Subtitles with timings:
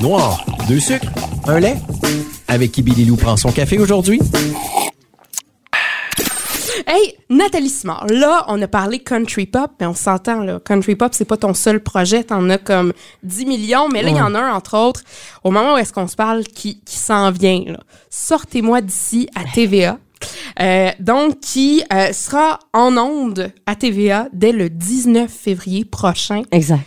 [0.00, 1.08] Noir, deux sucres,
[1.48, 1.74] un lait.
[2.46, 4.20] Avec qui Billy Lou prend son café aujourd'hui?
[6.86, 10.60] Hey, Nathalie Simard, là, on a parlé country pop, mais on s'entend, là.
[10.60, 12.92] Country pop, c'est pas ton seul projet, t'en as comme
[13.24, 15.02] 10 millions, mais là, il y en a un, entre autres,
[15.42, 17.80] au moment où est-ce qu'on se parle, qui, qui s'en vient, là.
[18.08, 19.98] Sortez-moi d'ici à TVA.
[20.60, 26.42] Euh, donc, qui euh, sera en onde à TVA dès le 19 février prochain.
[26.52, 26.80] Exact.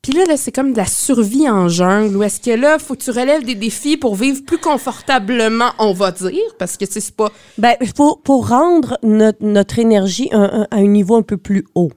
[0.00, 2.16] Puis là, là c'est comme de la survie en jungle.
[2.16, 5.92] Ou est-ce que là, faut que tu relèves des défis pour vivre plus confortablement, on
[5.92, 7.30] va dire, parce que tu sais, c'est pas.
[7.58, 11.90] Ben, pour, pour rendre notre, notre énergie un- à un niveau un peu plus haut,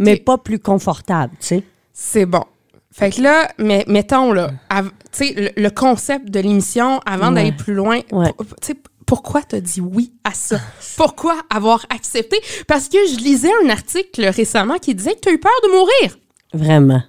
[0.00, 1.62] mais pas plus confortable, tu sais.
[1.94, 2.44] C'est bon.
[2.92, 7.34] Fait que là, mais, mettons, là, tu sais, le, le concept de l'émission, avant Ouais.
[7.34, 8.32] d'aller plus loin, Ouais.
[8.60, 8.74] tu sais,
[9.06, 10.60] pourquoi t'as dit oui à ça?
[10.96, 12.36] Pourquoi avoir accepté?
[12.66, 16.18] Parce que je lisais un article récemment qui disait que t'as eu peur de mourir.
[16.52, 17.02] Vraiment.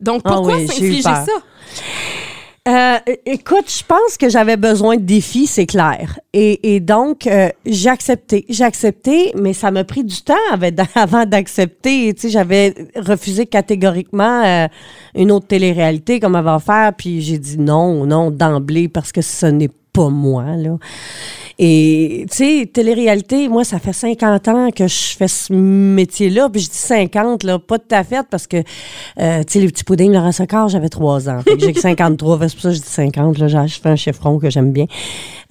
[0.00, 1.26] Donc, Ah pourquoi oui, eu s'infliger ça?
[2.66, 6.18] Euh, écoute, je pense que j'avais besoin de défis, c'est clair.
[6.32, 8.46] Et, et donc, euh, j'ai accepté.
[8.48, 10.34] J'ai accepté, mais ça m'a pris du temps
[10.94, 12.14] avant d'accepter.
[12.14, 14.68] Tu sais, j'avais refusé catégoriquement euh,
[15.14, 19.46] une autre télé-réalité qu'on m'avait offert, puis j'ai dit non, non, d'emblée, parce que ce
[19.46, 20.76] n'est pas moi, là.
[21.58, 26.48] Et, tu sais, télé-réalité, moi, ça fait 50 ans que je fais ce métier-là.
[26.50, 28.56] Puis je dis 50, là, pas de à fait, parce que,
[29.20, 31.40] euh, tu sais, les petits puddings, Laurent Socard, j'avais 3 ans.
[31.42, 33.38] Fait que j'ai que 53, fait que c'est pour ça que je dis 50.
[33.38, 34.86] Là, j'ai- je fais un chiffron que j'aime bien.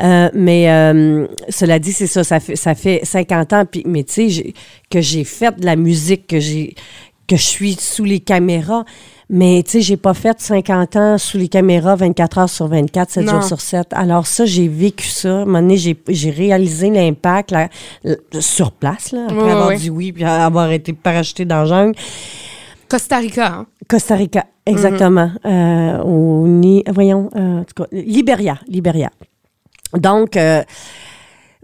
[0.02, 3.64] Euh, mais euh, cela dit, c'est ça, ça fait, ça fait 50 ans.
[3.66, 4.54] Puis, mais tu sais,
[4.90, 6.76] que j'ai fait de la musique, que j'ai
[7.26, 8.84] que je suis sous les caméras.
[9.30, 13.10] Mais tu sais, j'ai pas fait 50 ans sous les caméras 24 heures sur 24,
[13.10, 13.32] 7 Non.
[13.34, 13.88] jours sur 7.
[13.92, 15.30] Alors ça, j'ai vécu ça.
[15.30, 17.54] À un moment donné, j'ai, réalisé l'impact
[18.40, 21.96] sur place, là, après avoir dit oui, puis avoir été parachuté dans la jungle.
[22.90, 23.66] Costa Rica, hein?
[23.88, 25.32] Costa Rica, exactement.
[25.46, 29.09] Euh, au Ni- voyons, euh, en tout cas, Libéria, Libéria.
[29.97, 30.64] Donc, euh,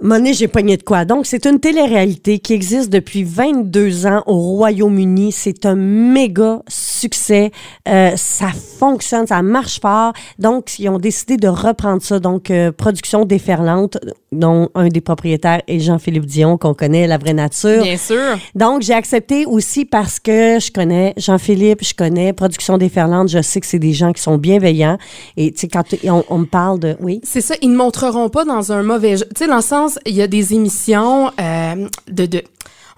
[0.01, 1.05] donné, j'ai pogné de quoi.
[1.05, 5.31] Donc, c'est une télé-réalité qui existe depuis 22 ans au Royaume-Uni.
[5.31, 7.51] C'est un méga succès.
[7.87, 8.49] Euh, ça
[8.79, 10.13] fonctionne, ça marche fort.
[10.37, 12.19] Donc, ils ont décidé de reprendre ça.
[12.19, 13.97] Donc, euh, production déferlante,
[14.31, 17.83] dont un des propriétaires est Jean-Philippe Dion, qu'on connaît, La Vraie Nature.
[17.83, 18.37] Bien sûr.
[18.55, 23.59] Donc, j'ai accepté aussi parce que je connais Jean-Philippe, je connais Production Déferlante, je sais
[23.59, 24.97] que c'est des gens qui sont bienveillants.
[25.37, 26.95] Et tu sais, quand on, on me parle de...
[26.99, 27.21] Oui?
[27.23, 29.15] C'est ça, ils ne montreront pas dans un mauvais.
[29.15, 32.43] Tu sais, dans le sens, il y a des émissions euh, de, de,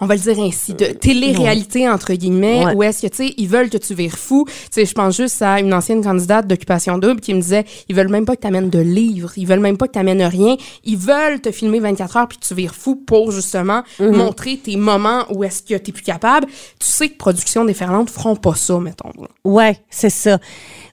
[0.01, 2.73] on va le dire ainsi, de télé-réalité, entre guillemets, Ouais.
[2.75, 4.45] où est-ce que, tu sais, ils veulent que tu vires fou.
[4.47, 7.95] Tu sais, je pense juste à une ancienne candidate d'Occupation Double qui me disait, ils
[7.95, 10.23] veulent même pas que tu amènes de livres, ils veulent même pas que tu amènes
[10.23, 14.15] rien, ils veulent te filmer 24 heures puis tu vires fou pour, justement, Mhm.
[14.15, 16.47] montrer tes moments où est-ce que tu plus capable.
[16.79, 19.11] Tu sais que Production Déferlante feront pas ça, mettons.
[19.19, 19.27] là.
[19.45, 20.39] Ouais, c'est ça.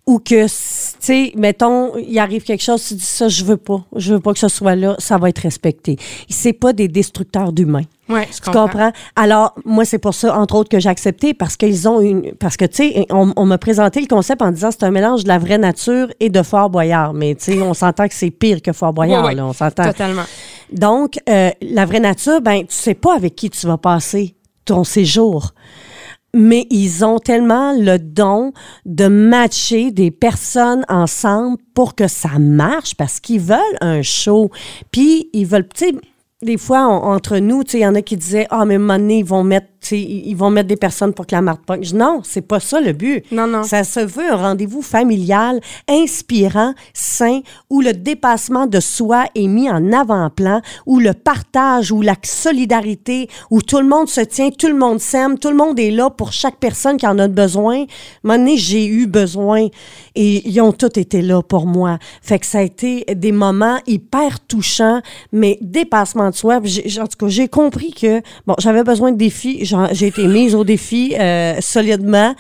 [0.09, 0.51] Ou que, tu
[1.01, 3.85] sais, mettons, il arrive quelque chose, tu dis ça, je veux pas.
[3.95, 5.99] Je veux pas que ce soit là, ça va être respecté.
[6.31, 7.83] C'est pas des destructeurs d'humains.
[8.09, 8.69] Ouais, je Tu comprends?
[8.69, 8.93] comprends?
[9.17, 12.33] Alors, moi, c'est pour ça, entre autres, que j'ai accepté parce qu'ils ont une.
[12.37, 15.25] Parce que, tu sais, on, on m'a présenté le concept en disant c'est un mélange
[15.25, 17.13] de la vraie nature et de Fort Boyard.
[17.13, 19.35] Mais, tu sais, on s'entend que c'est pire que Fort Boyard, ouais.
[19.35, 19.45] là.
[19.45, 19.85] On s'entend.
[19.85, 20.25] Totalement.
[20.73, 24.85] Donc, euh, la vraie nature, ben, tu sais pas avec qui tu vas passer ton
[24.85, 25.53] séjour.
[26.35, 28.53] Mais ils ont tellement le don
[28.85, 34.51] de matcher des personnes ensemble pour que ça marche parce qu'ils veulent un show.
[34.91, 35.95] Puis ils veulent, tu sais,
[36.43, 38.79] des fois, entre nous, tu sais, il y en a qui disaient, ah, mais à
[38.79, 41.85] un ils vont mettre, ils vont mettre des personnes pour que la marque pogne.
[41.95, 43.25] Non, c'est pas ça le but.
[43.33, 43.63] Non, non.
[43.63, 47.41] Ça se veut un rendez-vous familial, inspirant, sain,
[47.71, 53.29] où le dépassement de soi est mis en avant-plan, où le partage, où la solidarité,
[53.51, 56.11] où tout le monde se tient, tout le monde s'aime, tout le monde est là
[56.11, 57.85] pour chaque personne qui en a besoin.
[58.29, 59.69] À un j'ai eu besoin
[60.15, 61.99] et ils ont tous été là pour moi.
[62.23, 65.01] Fait que ça a été des moments hyper touchants,
[65.33, 66.57] mais dépassement de soi.
[66.57, 69.65] En tout cas, j'ai compris que, bon, j'avais besoin de défis.
[69.93, 72.35] J'ai été mise au défi euh, solidement,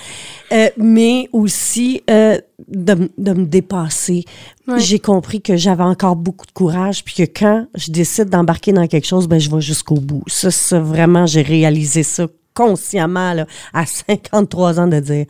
[0.52, 2.38] euh, mais aussi euh,
[2.68, 4.24] de, de me dépasser.
[4.66, 4.78] Ouais.
[4.80, 8.86] J'ai compris que j'avais encore beaucoup de courage, puis que quand je décide d'embarquer dans
[8.86, 10.22] quelque chose, ben je vais jusqu'au bout.
[10.26, 12.26] Ça, ça, vraiment, j'ai réalisé ça
[12.58, 15.26] consciemment là, à 53 ans de dire,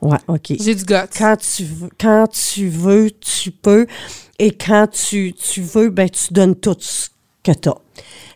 [0.00, 0.54] ouais, ok.
[0.60, 0.94] J'ai du guts.
[1.16, 3.86] Quand tu veux, quand tu veux, tu peux,
[4.38, 7.08] et quand tu, tu veux, ben tu donnes tout ce
[7.44, 7.78] que tu as.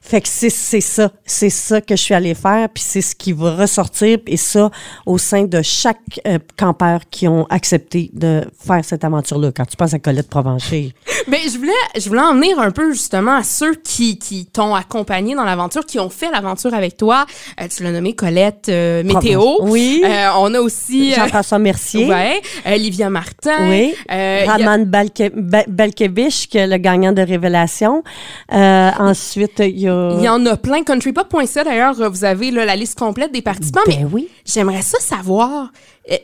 [0.06, 3.12] Fait que c'est c'est ça, c'est ça que je suis allée faire, puis c'est ce
[3.12, 4.70] qui va ressortir, et ça
[5.04, 9.50] au sein de chaque euh, campeur qui ont accepté de faire cette aventure-là.
[9.50, 10.94] Quand tu penses à Colette Provencher,
[11.28, 14.74] Ben, je voulais, je voulais en venir un peu justement à ceux qui, qui t'ont
[14.74, 17.26] accompagné dans l'aventure, qui ont fait l'aventure avec toi.
[17.60, 19.42] Euh, tu l'as nommé Colette euh, Météo.
[19.62, 20.02] Oui.
[20.04, 22.06] Euh, on a aussi Jean-François Mercier.
[22.66, 23.68] ouais, Livia Martin.
[23.68, 23.94] Oui.
[24.08, 28.02] A- Raman Balke- que le gagnant de Révélation.
[28.50, 30.12] Ensuite, il y a...
[30.18, 30.82] il y en a plein.
[30.84, 33.80] Countrypop.ca, d'ailleurs, vous avez là, la liste complète des participants.
[33.86, 34.28] mais Ben oui.
[34.44, 35.70] J'aimerais ça savoir.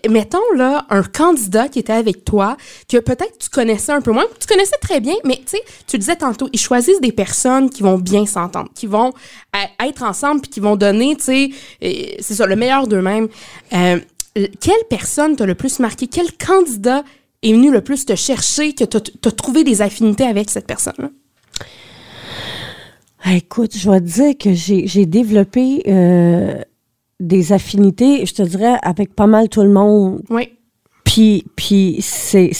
[0.08, 2.56] mettons là un candidat qui était avec toi,
[2.88, 5.96] que peut-être tu connaissais un peu moins, tu connaissais très bien, mais tu sais, tu
[5.96, 9.12] le disais tantôt, ils choisissent des personnes qui vont bien s'entendre, qui vont
[9.84, 11.50] être ensemble, puis qui vont donner, tu sais,
[11.82, 13.28] euh, c'est ça, le meilleur d'eux-mêmes.
[13.72, 13.98] Euh,
[14.34, 16.06] quelle personne t'a le plus marqué?
[16.06, 17.04] Quel candidat
[17.42, 21.10] est venu le plus te chercher, que t'as as trouvé des affinités avec cette personne-là?
[23.30, 26.60] Écoute, je vais te dire que j'ai développé euh,
[27.20, 30.22] des affinités, je te dirais, avec pas mal tout le monde.
[30.28, 30.48] Oui.
[31.04, 32.50] Puis, puis c'est,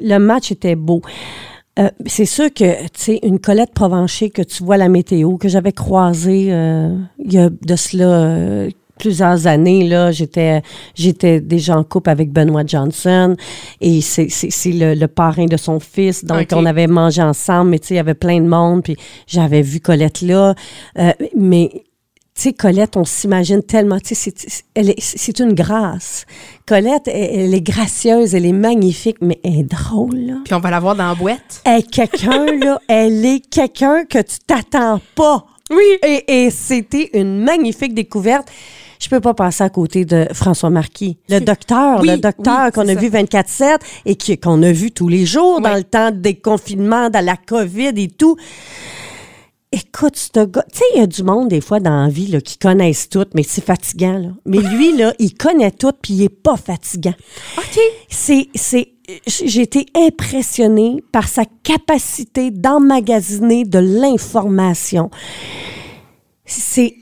[0.00, 1.02] le match était beau.
[1.78, 5.48] Euh, c'est sûr que, tu sais, une Colette Provencher que tu vois la météo, que
[5.48, 10.60] j'avais croisée euh, il y a de cela euh, plusieurs années, là, j'étais,
[10.94, 13.36] j'étais déjà en couple avec Benoît Johnson
[13.80, 16.24] et c'est, c'est, c'est le, le parrain de son fils.
[16.24, 18.96] Donc, on avait mangé ensemble, mais tu sais, il y avait plein de monde, puis
[19.26, 20.54] j'avais vu Colette là.
[20.98, 21.70] Euh, mais
[22.42, 26.24] sais, Colette, on s'imagine tellement, tu sais, c'est- une grâce.
[26.66, 30.34] Colette, elle, elle est gracieuse, elle est magnifique, mais elle est drôle, là.
[30.44, 31.60] Puis on va la voir dans la boîte.
[31.64, 35.44] Elle est quelqu'un, là, elle est quelqu'un que tu t'attends pas.
[35.70, 35.84] Oui.
[36.06, 38.48] Et, et c'était une magnifique découverte.
[39.00, 41.18] Je peux pas passer à côté de François Marquis.
[41.28, 43.00] Le docteur, Oui, le docteur oui, qu'on a ça.
[43.00, 47.24] vu 24-7 et qu'on a vu tous les jours dans le temps des confinements, dans
[47.24, 48.36] la COVID et tout.
[49.70, 52.28] Écoute, ce gars, tu sais, il y a du monde, des fois, dans la vie,
[52.28, 54.30] là, qui connaissent tout, mais c'est fatigant, là.
[54.46, 57.14] Mais lui, là, il connaît tout, puis il est pas fatigant.
[57.58, 57.78] OK.
[58.08, 58.94] C'est, c'est,
[59.26, 65.10] j'ai été impressionnée par sa capacité d'emmagasiner de l'information.
[66.46, 66.94] C'est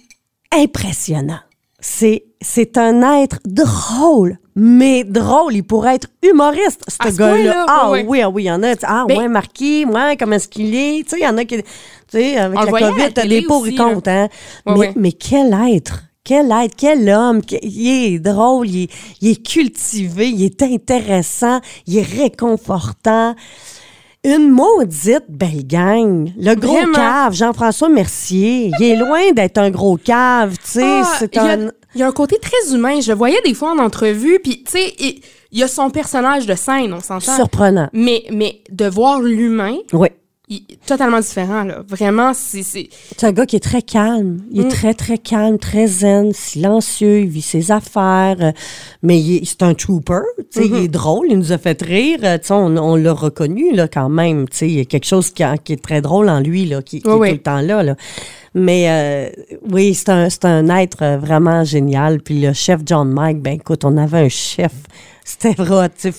[0.52, 1.38] impressionnant.
[1.88, 5.54] C'est, c'est un être drôle, mais drôle.
[5.54, 7.64] Il pourrait être humoriste, ce gars-là.
[7.68, 8.74] Ah oui, ah oui, il y en a.
[8.74, 11.04] tu sais, Ah Mais- ouais, Marquis, ouais, comment est-ce qu'il est?
[11.04, 11.64] Tu sais, il y en a qui, tu
[12.08, 14.28] sais, avec la COVID, t'as des pour et contre, hein.
[14.66, 14.92] Ouais, mais, ouais.
[14.96, 16.02] mais quel être!
[16.24, 18.90] Quel être, quel homme, il est drôle, il est,
[19.20, 23.36] il est cultivé, il est intéressant, il est réconfortant.
[24.26, 26.32] Une maudite belle gang.
[26.37, 26.93] Le gros Vraiment?
[26.94, 31.43] cave, Jean-François Mercier, il est loin d'être un gros cave, tu sais, Ah, c'est il
[31.43, 31.70] y a- un...
[31.94, 33.00] Il y a un côté très humain.
[33.00, 35.20] Je le voyais des fois en entrevue, puis tu sais, il
[35.52, 37.34] il y a son personnage de scène, on s'entend.
[37.37, 37.88] Surprenant.
[37.94, 40.08] Mais, mais de voir l'humain, Oui.
[40.48, 41.82] Il- totalement différent, là.
[41.88, 42.62] Vraiment, c'est...
[42.62, 44.43] c'est- C'est un gars qui est très calme.
[44.52, 44.69] Il est Mm.
[44.69, 48.37] très, très calme, très zen, silencieux, il vit ses affaires.
[48.40, 48.52] euh,
[49.02, 50.20] mais c'est un trooper.
[50.38, 50.78] tu sais, Mm-hmm.
[50.78, 52.20] Il est drôle, il nous a fait rire.
[52.22, 54.48] euh, tu sais, on on l'a reconnu là, quand même.
[54.48, 56.82] tu sais, Il y a quelque chose qui, qui est très drôle en lui, là,
[56.82, 57.28] qui, qui Oui, est oui.
[57.31, 57.82] tout le temps là.
[57.82, 57.96] là.
[58.58, 59.28] Mais euh,
[59.70, 62.20] oui, c'est un, c'est un être euh, vraiment génial.
[62.22, 64.72] Puis le chef John Mike, ben écoute, on avait un chef.
[65.24, 66.12] C'était vrai, tu sais,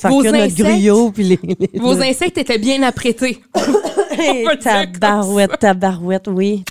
[0.73, 1.13] notre.
[1.13, 3.39] Puis les, les- Vos insectes étaient bien apprêtés.
[4.61, 6.63] Tabarouette, tabarouette, oui.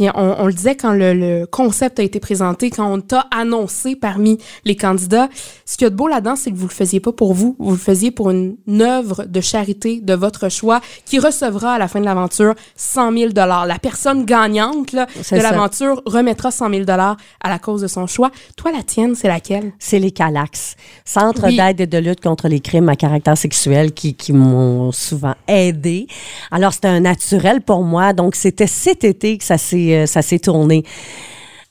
[0.00, 3.26] Puis on, on le disait quand le, le concept a été présenté, quand on t'a
[3.30, 5.28] annoncé parmi les candidats,
[5.66, 7.54] ce qu'il y a de beau là-dedans, c'est que vous le faisiez pas pour vous,
[7.58, 11.86] vous le faisiez pour une, œuvre de charité de votre choix qui recevra à la
[11.86, 17.16] fin de l'aventure 100 000 La personne gagnante là, de l'aventure remettra 100 000 à
[17.50, 18.30] la cause de son choix.
[18.56, 19.72] Toi, la tienne, c'est laquelle?
[19.78, 21.56] c'est les CALAX, Centre Oui.
[21.58, 26.06] d'aide et de lutte contre les crimes à caractère sexuel, qui, qui m'ont souvent aidé.
[26.50, 28.14] Alors, c'était un naturel pour moi.
[28.14, 29.89] Donc, c'était cet été que ça s'est,
[30.22, 30.84] s'est tourné.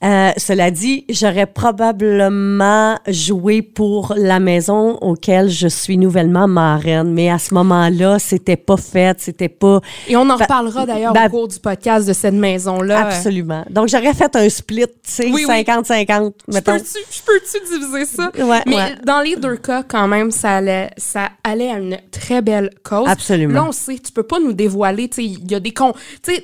[0.02, 7.30] Euh, cela dit, j'aurais probablement joué pour la maison auquel je suis nouvellement marraine, mais
[7.30, 11.30] à ce moment-là, c'était pas fait, c'était pas Et on en reparlera d'ailleurs ben, au
[11.30, 13.08] cours du podcast de cette maison-là.
[13.08, 13.66] absolument.
[13.70, 15.64] Donc, j'aurais fait un split, tu sais, Oui, oui.
[15.66, 18.32] 50-50, Je peux-tu, je peux-tu diviser ça?
[18.38, 18.96] Ouais, Mais ouais.
[19.06, 23.08] dans les deux cas, quand même, ça allait, ça allait à une très belle cause.
[23.08, 23.54] Absolument.
[23.54, 25.94] Là, on sait, tu peux pas nous dévoiler, tu sais, il y a des con,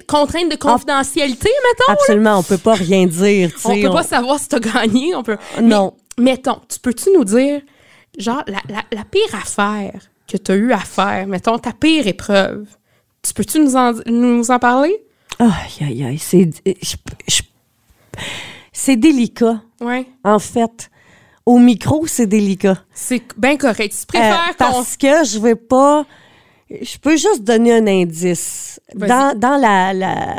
[0.08, 1.94] contraintes de confidentialité, mettons.
[1.94, 3.68] Absolument, on peut pas rien dire, tu sais.
[3.70, 5.38] On peut pas savoir si t'as gagné, on peut.
[5.62, 5.94] Non.
[6.18, 7.62] Mais, mettons, tu peux-tu nous dire,
[8.18, 12.66] genre, la, la, la pire affaire que t'as eu à faire, mettons, ta pire épreuve,
[13.22, 14.96] tu peux-tu nous en, nous en parler?
[15.40, 15.50] Aïe,
[15.82, 16.50] aïe, aïe, c'est...
[18.72, 20.06] C'est délicat, Ouais.
[20.24, 20.90] en fait.
[21.46, 22.78] Au micro, c'est délicat.
[22.94, 23.94] C'est bien correct.
[23.94, 26.06] Tu Euh, préfères qu'on parce que je vais pas...
[26.70, 28.82] Je peux juste donner un indice.
[28.96, 30.36] Dans, dans la, la,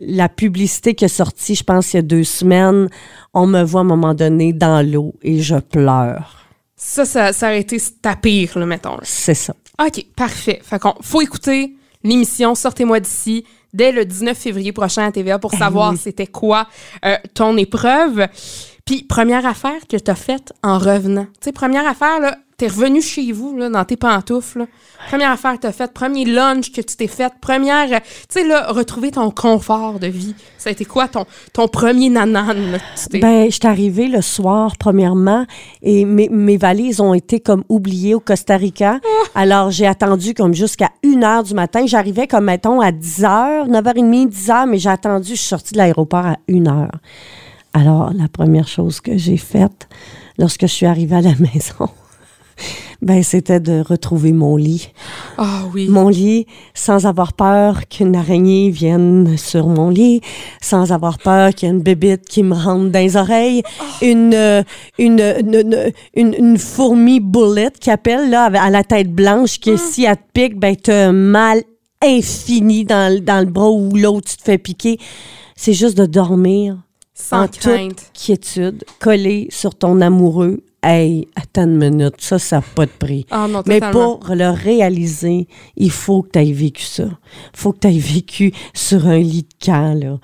[0.00, 2.88] la publicité qui est sortie, je pense, il y a deux semaines,
[3.34, 6.46] on me voit à un moment donné dans l'eau et je pleure.
[6.76, 8.98] Ça, ça, ça aurait été ta pire, là, mettons.
[9.02, 9.54] C'est ça.
[9.84, 10.60] OK, parfait.
[10.62, 11.74] Fait qu'on faut écouter
[12.04, 16.68] l'émission Sortez-moi d'ici dès le 19 février prochain à TVA pour savoir c'était quoi
[17.04, 18.28] euh, ton épreuve.
[18.84, 21.24] Puis, première affaire que tu as faite en revenant.
[21.24, 24.58] Tu sais, première affaire, là, t'es revenu chez vous, là, dans tes pantoufles.
[24.58, 24.66] là.
[25.08, 28.44] Première affaire que t'as faite, premier lunch que tu t'es fait, première, euh, tu sais,
[28.46, 30.34] là, retrouver ton confort de vie.
[30.58, 32.78] Ça a été quoi ton, ton premier nanan, là,
[33.12, 35.46] Ben, je suis arrivée le soir, premièrement,
[35.82, 38.98] et mes, mes valises ont été comme oubliées au Costa Rica.
[39.36, 41.86] Alors, j'ai attendu comme jusqu'à 1 heure du matin.
[41.86, 45.74] J'arrivais comme, mettons, à 10 heures, 9h30, 10 heures, mais j'ai attendu, je suis sortie
[45.74, 46.98] de l'aéroport à 1 heure.
[47.72, 49.88] Alors, la première chose que j'ai faite
[50.38, 51.88] lorsque je suis arrivée à la maison,
[53.02, 54.90] ben, c'était de retrouver mon lit.
[55.36, 55.88] Ah oui.
[55.88, 60.20] Mon lit, sans avoir peur qu'une araignée vienne sur mon lit,
[60.60, 63.62] sans avoir peur qu'il y ait une bébite qui me rentre dans les oreilles,
[64.02, 64.62] une, euh,
[64.98, 70.04] une, une, une, une fourmi bullet qui appelle là, à la tête blanche, qui si
[70.04, 71.62] elle te pique, ben, t'as un mal
[72.02, 74.98] infini dans, le- dans le bras ou l'autre, tu te fais piquer.
[75.56, 76.76] C'est juste de dormir
[77.14, 77.88] Sans en crainte.
[77.96, 80.62] toute quiétude, collé sur ton amoureux.
[80.82, 83.26] Hey, attends une minute, ça, ça n'a pas de prix.
[83.32, 87.04] Ah non, Mais pour le réaliser, il faut que tu aies vécu ça.
[87.04, 90.18] Il faut que tu aies vécu sur un lit de camp, là.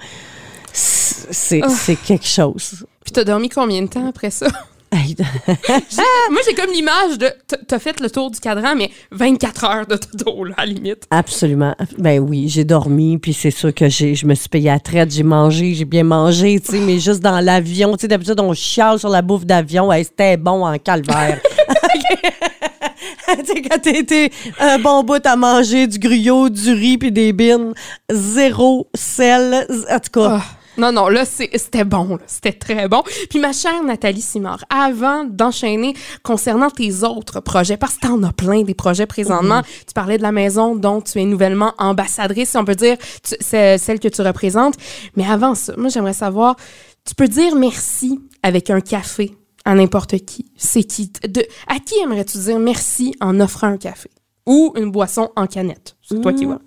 [0.72, 1.68] C'est Ah.
[1.68, 2.86] c'est quelque chose.
[3.04, 4.46] Puis t'as dormi combien de temps après ça?
[6.30, 7.30] Moi, j'ai comme l'image de.
[7.66, 11.04] T'as fait le tour du cadran, mais 24 heures de dodo, là, à la limite.
[11.10, 11.74] Absolument.
[11.98, 15.12] Ben oui, j'ai dormi, puis c'est sûr que j'ai, je me suis payé à traite,
[15.12, 18.52] j'ai mangé, j'ai bien mangé, tu sais, mais juste dans l'avion, tu sais, d'habitude, on
[18.54, 21.40] chiale sur la bouffe d'avion, hey, c'était bon en calvaire.
[23.38, 27.32] tu sais, quand t'étais un bon bout à manger, du gruyot, du riz, puis des
[27.32, 27.74] bines,
[28.10, 30.40] zéro sel, en tout cas.
[30.40, 30.44] Ah.
[30.76, 33.02] Non, non, là, c'était bon, c'était très bon.
[33.30, 38.32] Puis ma chère Nathalie Simard, avant d'enchaîner concernant tes autres projets, parce que t'en as
[38.32, 42.56] plein des projets présentement, tu parlais de la maison dont tu es nouvellement ambassadrice, si
[42.56, 44.74] on peut dire, c'est celle que tu représentes.
[45.16, 46.56] Mais avant ça, moi, j'aimerais savoir,
[47.04, 50.46] tu peux dire merci avec un café à n'importe qui.
[50.56, 51.10] C'est qui?
[51.28, 54.10] De, à qui aimerais-tu dire merci en offrant un café?
[54.46, 55.96] Ou une boisson en canette?
[56.02, 56.60] C'est toi qui vois.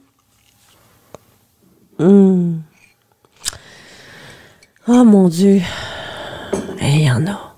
[2.00, 2.62] Hum.
[4.90, 5.60] Oh mon Dieu.
[6.80, 7.56] Eh, Il y en a.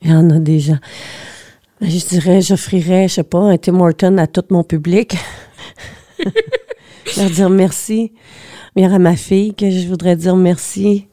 [0.00, 0.78] Il y en a déjà.
[1.82, 5.16] Je dirais, j'offrirais, je sais pas, un Tim Horton à tout mon public.
[7.18, 8.12] Leur dire merci.
[8.74, 11.08] Il y ma fille que je voudrais dire merci.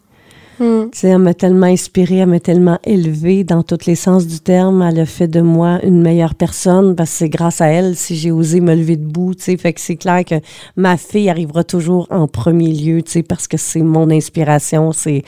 [0.94, 4.82] Sais, elle m'a tellement inspirée, elle m'a tellement élevée dans tous les sens du terme.
[4.82, 8.16] Elle a fait de moi une meilleure personne parce que c'est grâce à elle si
[8.16, 9.58] j'ai osé me lever debout, tu sais.
[9.58, 10.36] Fait que c'est clair que
[10.76, 14.92] ma fille arrivera toujours en premier lieu, parce que c'est mon inspiration.
[14.94, 15.24] C'est,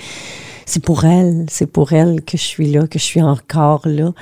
[0.66, 4.14] c'est pour elle, c'est pour elle que je suis là, que je suis encore là.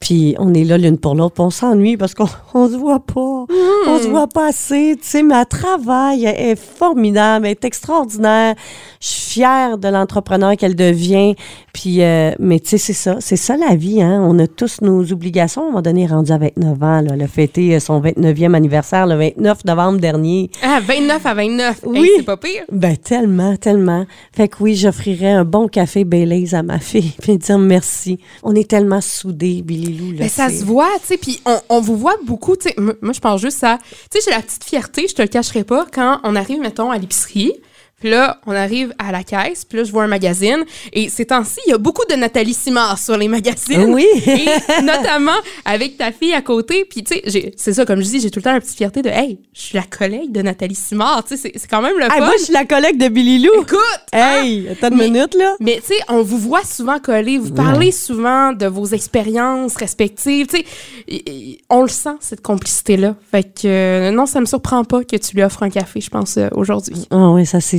[0.00, 3.00] Puis on est là l'une pour l'autre, puis on s'ennuie parce qu'on on se voit
[3.00, 3.46] pas.
[3.86, 8.54] On se voit pas assez, tu sais, travaille, elle est formidable, elle est extraordinaire.
[9.00, 11.34] Je suis fière de l'entrepreneur qu'elle devient.
[11.72, 14.20] Puis, euh, mais tu sais, c'est ça, c'est ça la vie, hein.
[14.22, 15.62] On a tous nos obligations.
[15.62, 17.10] À un moment donné, rendue à 29 ans, là.
[17.14, 20.50] Elle a fêté euh, son 29e anniversaire le 29 novembre dernier.
[20.62, 21.84] Ah, 29 à 29.
[21.84, 22.10] Hey, Oui.
[22.16, 22.64] c'est pas pire.
[22.72, 24.06] Ben, tellement, tellement.
[24.32, 28.18] Fait que oui, j'offrirais un bon café Baileys à ma fille, puis dire merci.
[28.42, 30.16] On est tellement soudés, Billy Là.
[30.20, 32.74] Mais ça c'est- se voit, tu sais, puis on, on vous voit beaucoup, tu sais.
[32.78, 33.78] Moi, je pense juste à.
[34.10, 36.90] Tu sais, j'ai la petite fierté, je te le cacherai pas, quand on arrive, mettons,
[36.90, 37.52] à l'épicerie.
[38.00, 40.64] Puis là, on arrive à la caisse, puis là, je vois un magazine.
[40.92, 43.92] Et ces temps-ci, il y a beaucoup de Nathalie Simard sur les magazines.
[43.92, 44.06] Oui.
[44.26, 45.32] et notamment
[45.64, 46.84] avec ta fille à côté.
[46.84, 49.02] Puis, tu sais, c'est ça, comme je dis, j'ai tout le temps la petite fierté
[49.02, 51.24] de, hey, je suis la collègue de Nathalie Simard.
[51.24, 52.24] Tu sais, c'est- quand même le Hey, fun.
[52.26, 53.62] moi, je suis la collègue de Billy Lou.
[53.62, 53.78] Écoute!
[54.12, 54.42] hein?
[54.42, 55.54] Hey, attends une minute, là.
[55.60, 60.46] Mais tu sais, on vous voit souvent coller, vous parlez souvent de vos expériences respectives,
[60.46, 63.14] tu sais, on le sent cette complicité là.
[63.30, 66.10] Fait que euh, non, ça me surprend pas que tu lui offres un café, je
[66.10, 67.06] pense euh, aujourd'hui.
[67.10, 67.78] Ah oui, ça c'est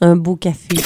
[0.00, 0.76] Un beau café.